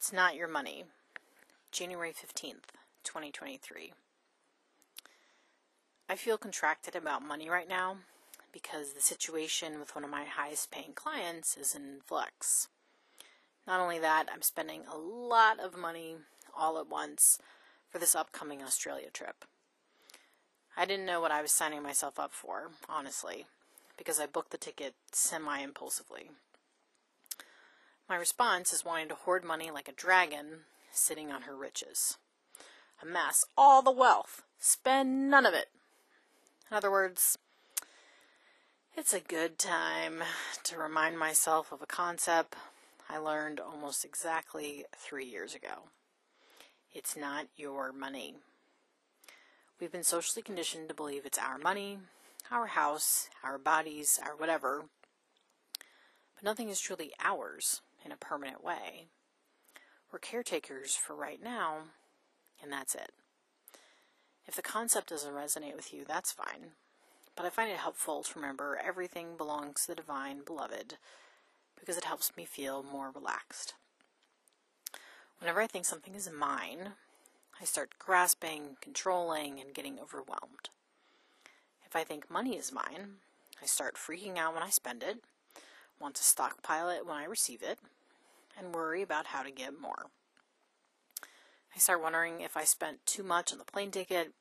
[0.00, 0.84] It's not your money.
[1.70, 2.72] January 15th,
[3.04, 3.92] 2023.
[6.08, 7.96] I feel contracted about money right now
[8.50, 12.68] because the situation with one of my highest paying clients is in flux.
[13.66, 16.16] Not only that, I'm spending a lot of money
[16.56, 17.36] all at once
[17.90, 19.44] for this upcoming Australia trip.
[20.78, 23.44] I didn't know what I was signing myself up for, honestly,
[23.98, 26.30] because I booked the ticket semi impulsively.
[28.10, 32.18] My response is wanting to hoard money like a dragon sitting on her riches.
[33.00, 35.68] Amass all the wealth, spend none of it.
[36.68, 37.38] In other words,
[38.96, 40.24] it's a good time
[40.64, 42.56] to remind myself of a concept
[43.08, 45.84] I learned almost exactly three years ago.
[46.92, 48.34] It's not your money.
[49.80, 51.98] We've been socially conditioned to believe it's our money,
[52.50, 54.86] our house, our bodies, our whatever,
[56.34, 59.06] but nothing is truly ours in a permanent way.
[60.12, 61.76] We're caretakers for right now,
[62.60, 63.12] and that's it.
[64.48, 66.72] If the concept doesn't resonate with you, that's fine.
[67.36, 70.96] But I find it helpful to remember everything belongs to the divine beloved
[71.78, 73.74] because it helps me feel more relaxed.
[75.38, 76.94] Whenever I think something is mine,
[77.60, 80.70] I start grasping, controlling, and getting overwhelmed.
[81.86, 83.18] If I think money is mine,
[83.62, 85.18] I start freaking out when I spend it,
[86.00, 87.78] want to stockpile it when I receive it,
[88.58, 90.06] and worry about how to get more.
[91.74, 94.32] I start wondering if I spent too much on the plane ticket,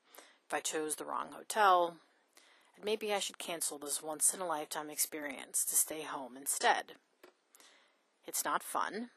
[0.47, 1.97] if I chose the wrong hotel,
[2.75, 6.93] and maybe I should cancel this once in a lifetime experience to stay home instead.
[8.25, 9.09] It's not fun,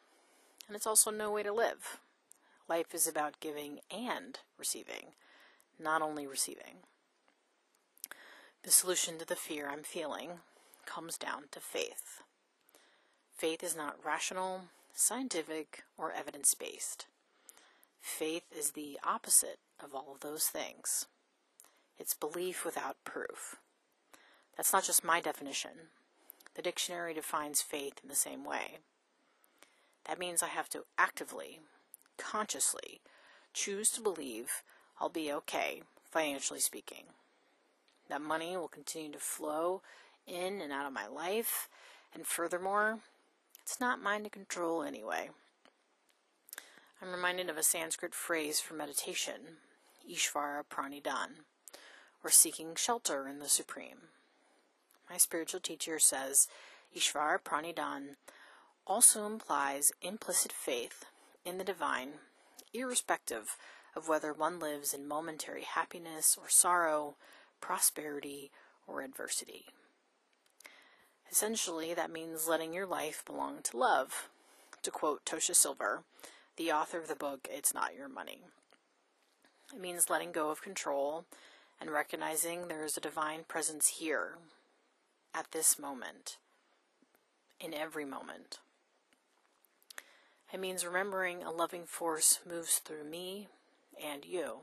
[0.66, 1.98] and it's also no way to live.
[2.68, 5.14] Life is about giving and receiving,
[5.78, 6.84] not only receiving.
[8.62, 10.40] The solution to the fear I'm feeling
[10.86, 12.22] comes down to faith.
[13.36, 14.62] Faith is not rational,
[14.92, 17.06] scientific, or evidence based.
[18.00, 21.06] Faith is the opposite of all of those things.
[21.98, 23.56] It's belief without proof.
[24.56, 25.70] That's not just my definition.
[26.54, 28.78] The dictionary defines faith in the same way.
[30.06, 31.60] That means I have to actively,
[32.18, 33.00] consciously,
[33.52, 34.62] choose to believe
[35.00, 37.04] I'll be okay, financially speaking.
[38.08, 39.82] That money will continue to flow
[40.26, 41.68] in and out of my life,
[42.14, 42.98] and furthermore,
[43.62, 45.30] it's not mine to control anyway.
[47.00, 49.58] I'm reminded of a Sanskrit phrase for meditation,
[50.08, 51.44] Ishvara Pranidhan,
[52.22, 54.08] or seeking shelter in the Supreme.
[55.08, 56.48] My spiritual teacher says
[56.96, 58.16] Ishvara Pranidhan
[58.86, 61.04] also implies implicit faith
[61.44, 62.14] in the divine,
[62.74, 63.56] irrespective
[63.94, 67.14] of whether one lives in momentary happiness or sorrow,
[67.60, 68.50] prosperity
[68.86, 69.66] or adversity.
[71.32, 74.28] Essentially, that means letting your life belong to love.
[74.82, 76.02] To quote Tosha Silver,
[76.58, 78.40] the author of the book It's Not Your Money.
[79.72, 81.24] It means letting go of control
[81.80, 84.36] and recognizing there is a divine presence here,
[85.34, 86.36] at this moment,
[87.58, 88.58] in every moment.
[90.52, 93.48] It means remembering a loving force moves through me
[94.04, 94.62] and you.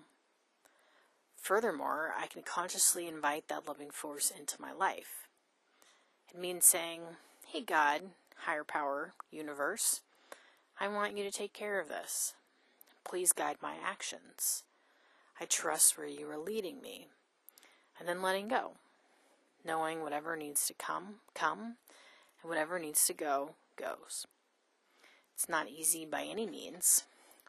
[1.36, 5.29] Furthermore, I can consciously invite that loving force into my life.
[6.34, 7.02] It means saying,
[7.48, 8.02] Hey, God,
[8.46, 10.02] higher power, universe,
[10.80, 12.34] I want you to take care of this.
[13.04, 14.64] Please guide my actions.
[15.42, 17.08] I trust where you are leading me.
[18.00, 18.74] And then letting go,
[19.66, 21.76] knowing whatever needs to come, come,
[22.42, 24.26] and whatever needs to go, goes.
[25.34, 27.04] It's not easy by any means,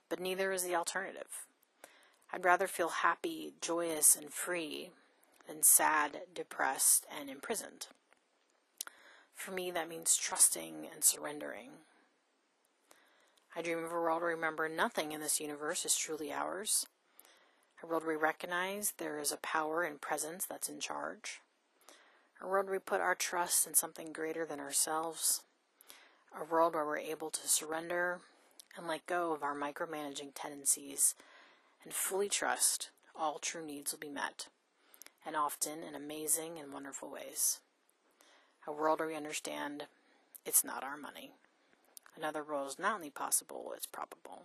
[0.08, 1.47] but neither is the alternative.
[2.32, 4.91] I'd rather feel happy, joyous, and free
[5.47, 7.88] than sad, depressed, and imprisoned.
[9.41, 11.71] For me, that means trusting and surrendering.
[13.56, 16.84] I dream of a world where we remember nothing in this universe is truly ours.
[17.83, 21.41] A world where we recognize there is a power and presence that's in charge.
[22.43, 25.41] A world where we put our trust in something greater than ourselves.
[26.39, 28.21] A world where we're able to surrender
[28.77, 31.15] and let go of our micromanaging tendencies
[31.83, 34.48] and fully trust all true needs will be met,
[35.25, 37.60] and often in amazing and wonderful ways
[38.71, 39.87] a world where we understand
[40.47, 41.33] it's not our money.
[42.17, 44.45] Another world is not only possible, it's probable.